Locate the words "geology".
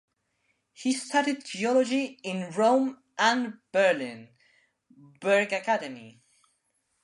1.45-2.17